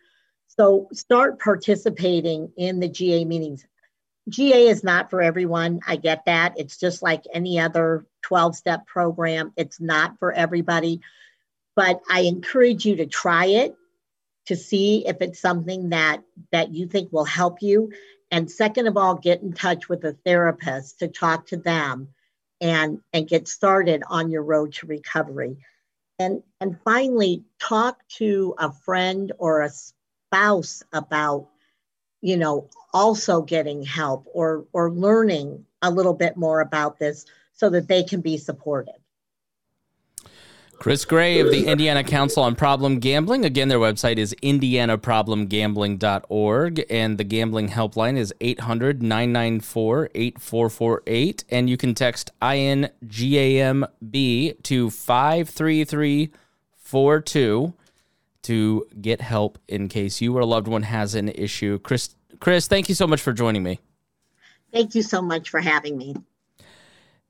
So 0.48 0.90
start 0.92 1.40
participating 1.40 2.52
in 2.58 2.80
the 2.80 2.90
GA 2.90 3.24
meetings. 3.24 3.66
GA 4.30 4.68
is 4.68 4.84
not 4.84 5.10
for 5.10 5.22
everyone. 5.22 5.80
I 5.88 5.96
get 5.96 6.26
that. 6.26 6.54
It's 6.58 6.78
just 6.78 7.02
like 7.02 7.24
any 7.34 7.60
other 7.60 8.06
12 8.24 8.56
step 8.56 8.86
program, 8.86 9.54
it's 9.56 9.80
not 9.80 10.20
for 10.20 10.32
everybody. 10.32 11.02
But 11.76 12.02
I 12.10 12.22
encourage 12.22 12.86
you 12.86 12.98
to 12.98 13.06
try 13.06 13.46
it 13.46 13.76
to 14.48 14.56
see 14.56 15.06
if 15.08 15.18
it's 15.22 15.40
something 15.40 15.90
that 15.90 16.24
that 16.52 16.74
you 16.74 16.88
think 16.88 17.12
will 17.12 17.26
help 17.26 17.62
you. 17.62 17.92
And 18.32 18.50
second 18.50 18.88
of 18.88 18.98
all 18.98 19.16
get 19.16 19.42
in 19.42 19.54
touch 19.54 19.90
with 19.90 20.04
a 20.06 20.14
therapist 20.26 21.00
to 21.00 21.08
talk 21.08 21.48
to 21.48 21.58
them 21.58 22.10
and 22.60 23.00
and 23.14 23.28
get 23.28 23.48
started 23.48 24.04
on 24.08 24.30
your 24.32 24.44
road 24.44 24.74
to 24.74 24.88
recovery. 24.88 25.58
And 26.20 26.44
and 26.60 26.80
finally 26.84 27.44
talk 27.60 28.08
to 28.18 28.56
a 28.58 28.72
friend 28.72 29.32
or 29.38 29.62
a 29.62 29.70
spouse 29.70 30.84
about 30.94 31.50
you 32.22 32.38
know 32.38 32.70
also 32.94 33.42
getting 33.42 33.84
help 33.84 34.28
or 34.34 34.66
or 34.74 34.92
learning 34.92 35.66
a 35.82 35.92
little 35.92 36.14
bit 36.14 36.38
more 36.38 36.62
about 36.62 37.00
this 37.00 37.26
so 37.54 37.70
that 37.70 37.88
they 37.88 38.04
can 38.04 38.22
be 38.22 38.38
supported 38.38 39.01
Chris 40.82 41.06
Gray 41.06 41.40
of 41.40 41.50
the 41.52 41.68
Indiana 41.68 42.04
Council 42.04 42.42
on 42.42 42.56
Problem 42.56 42.98
Gambling. 42.98 43.46
Again, 43.46 43.68
their 43.68 43.78
website 43.78 44.18
is 44.18 44.34
indianaproblemgambling.org, 44.42 46.86
and 46.90 47.20
the 47.20 47.24
gambling 47.24 47.70
helpline 47.70 48.18
is 48.18 48.34
800 48.42 49.04
994 49.04 50.10
8448. 50.16 51.44
And 51.50 51.70
you 51.70 51.78
can 51.78 51.94
text 51.94 52.32
INGAMB 52.42 53.84
to 54.64 54.90
53342 54.90 57.74
to 58.42 58.88
get 59.00 59.22
help 59.22 59.60
in 59.68 59.88
case 59.88 60.20
you 60.20 60.36
or 60.36 60.40
a 60.40 60.48
loved 60.48 60.68
one 60.68 60.82
has 60.82 61.14
an 61.14 61.30
issue. 61.30 61.78
Chris, 61.78 62.16
Chris, 62.40 62.68
thank 62.68 62.90
you 62.90 62.96
so 62.96 63.06
much 63.06 63.22
for 63.22 63.34
joining 63.34 63.62
me. 63.62 63.80
Thank 64.74 64.96
you 64.96 65.04
so 65.04 65.22
much 65.22 65.52
for 65.52 65.60
having 65.60 65.96
me. 65.96 66.16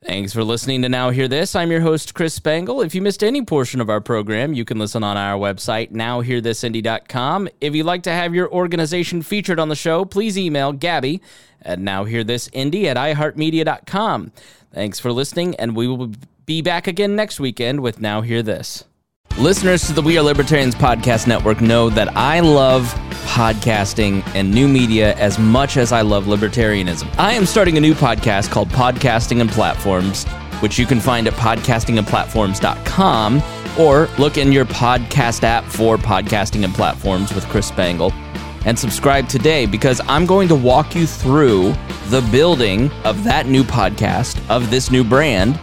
Thanks 0.03 0.34
for 0.34 0.43
listening 0.43 0.81
to 0.81 0.89
Now 0.89 1.12
Hear 1.12 1.27
This. 1.27 1.55
I'm 1.55 1.70
your 1.70 1.81
host, 1.81 2.15
Chris 2.15 2.34
Spangle. 2.34 2.81
If 2.81 2.96
you 2.96 3.03
missed 3.03 3.24
any 3.24 3.43
portion 3.43 3.79
of 3.79 3.89
our 3.89 4.01
program, 4.01 4.53
you 4.53 4.65
can 4.65 4.79
listen 4.79 5.03
on 5.03 5.15
our 5.15 5.39
website, 5.39 5.91
nowhearthisindy.com. 5.91 7.48
If 7.62 7.75
you'd 7.75 7.86
like 7.86 8.01
to 8.03 8.12
have 8.12 8.34
your 8.34 8.51
organization 8.51 9.22
featured 9.22 9.60
on 9.60 9.70
the 9.70 9.75
show, 9.75 10.03
please 10.03 10.39
email 10.39 10.74
Gabby 10.74 11.22
at 11.62 11.77
nowhearthisindy 11.77 12.86
at 12.86 12.98
iheartmedia.com. 12.98 14.31
Thanks 14.74 15.00
for 15.00 15.12
listening, 15.12 15.55
and 15.58 15.75
we 15.75 15.88
will 15.88 16.13
be 16.48 16.63
back 16.63 16.88
again 16.88 17.15
next 17.15 17.39
weekend 17.39 17.81
with 17.81 18.01
Now 18.01 18.22
Hear 18.22 18.41
This. 18.41 18.86
Listeners 19.38 19.88
to 19.88 19.93
the 19.93 20.01
We 20.01 20.17
Are 20.19 20.21
Libertarians 20.21 20.75
podcast 20.75 21.25
network 21.25 21.61
know 21.61 21.89
that 21.89 22.15
I 22.15 22.41
love 22.41 22.83
podcasting 23.25 24.21
and 24.35 24.53
new 24.53 24.67
media 24.67 25.15
as 25.15 25.39
much 25.39 25.77
as 25.77 25.91
I 25.91 26.01
love 26.01 26.25
libertarianism. 26.25 27.11
I 27.17 27.33
am 27.33 27.47
starting 27.47 27.75
a 27.77 27.81
new 27.81 27.95
podcast 27.95 28.51
called 28.51 28.69
Podcasting 28.69 29.41
and 29.41 29.50
Platforms, 29.50 30.25
which 30.61 30.77
you 30.77 30.85
can 30.85 31.00
find 31.00 31.27
at 31.27 31.33
podcastingandplatforms.com 31.33 33.41
or 33.79 34.07
look 34.19 34.38
in 34.38 34.51
your 34.51 34.65
podcast 34.65 35.43
app 35.43 35.63
for 35.63 35.97
Podcasting 35.97 36.63
and 36.63 36.75
Platforms 36.75 37.33
with 37.33 37.47
Chris 37.47 37.67
Spangle 37.67 38.13
and 38.65 38.77
subscribe 38.77 39.27
today 39.27 39.65
because 39.65 40.00
I'm 40.07 40.27
going 40.27 40.47
to 40.50 40.55
walk 40.55 40.93
you 40.93 41.07
through 41.07 41.73
the 42.09 42.21
building 42.31 42.91
of 43.05 43.23
that 43.23 43.47
new 43.47 43.63
podcast, 43.63 44.39
of 44.50 44.69
this 44.69 44.91
new 44.91 45.03
brand 45.03 45.59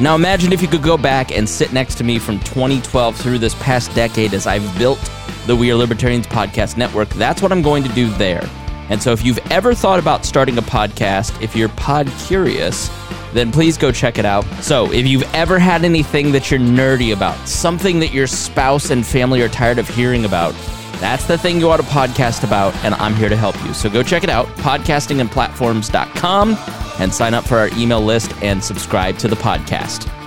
now 0.00 0.14
imagine 0.14 0.52
if 0.52 0.62
you 0.62 0.68
could 0.68 0.82
go 0.82 0.96
back 0.96 1.30
and 1.30 1.48
sit 1.48 1.72
next 1.72 1.96
to 1.96 2.04
me 2.04 2.18
from 2.18 2.38
2012 2.40 3.16
through 3.16 3.38
this 3.38 3.54
past 3.56 3.94
decade 3.94 4.32
as 4.32 4.46
I've 4.46 4.78
built 4.78 4.98
the 5.46 5.54
We 5.54 5.70
Are 5.70 5.74
Libertarians 5.74 6.26
podcast 6.26 6.76
network. 6.76 7.08
That's 7.10 7.42
what 7.42 7.52
I'm 7.52 7.62
going 7.62 7.82
to 7.84 7.88
do 7.90 8.08
there. 8.14 8.48
And 8.88 9.00
so 9.00 9.12
if 9.12 9.24
you've 9.24 9.38
ever 9.50 9.74
thought 9.74 9.98
about 9.98 10.24
starting 10.24 10.58
a 10.58 10.62
podcast, 10.62 11.40
if 11.42 11.54
you're 11.54 11.68
pod 11.70 12.10
curious, 12.26 12.90
then 13.32 13.52
please 13.52 13.78
go 13.78 13.92
check 13.92 14.18
it 14.18 14.24
out. 14.24 14.44
So, 14.62 14.90
if 14.92 15.06
you've 15.06 15.34
ever 15.34 15.58
had 15.58 15.84
anything 15.84 16.32
that 16.32 16.50
you're 16.50 16.60
nerdy 16.60 17.12
about, 17.12 17.48
something 17.48 18.00
that 18.00 18.12
your 18.12 18.26
spouse 18.26 18.90
and 18.90 19.06
family 19.06 19.40
are 19.42 19.48
tired 19.48 19.78
of 19.78 19.88
hearing 19.88 20.24
about, 20.24 20.54
that's 21.00 21.24
the 21.26 21.38
thing 21.38 21.58
you 21.58 21.70
ought 21.70 21.78
to 21.78 21.82
podcast 21.82 22.44
about, 22.44 22.74
and 22.84 22.94
I'm 22.94 23.14
here 23.14 23.28
to 23.28 23.36
help 23.36 23.60
you. 23.64 23.72
So 23.74 23.88
go 23.90 24.02
check 24.02 24.22
it 24.22 24.30
out, 24.30 24.46
podcastingandplatforms.com, 24.58 26.56
and 26.98 27.14
sign 27.14 27.34
up 27.34 27.44
for 27.44 27.58
our 27.58 27.68
email 27.76 28.00
list 28.00 28.32
and 28.42 28.62
subscribe 28.62 29.18
to 29.18 29.28
the 29.28 29.36
podcast. 29.36 30.19